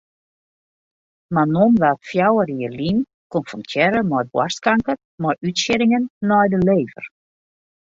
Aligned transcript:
Manon 1.35 1.71
waard 1.81 2.01
fjouwer 2.09 2.49
jier 2.57 2.73
lyn 2.79 2.99
konfrontearre 3.33 4.01
mei 4.09 4.25
boarstkanker 4.33 4.97
mei 5.21 5.37
útsieddingen 5.49 6.03
nei 6.29 6.45
de 6.53 6.59
lever. 6.69 7.05